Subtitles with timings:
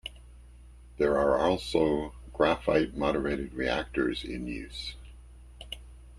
[0.97, 4.95] There are also Graphite moderated reactors in use.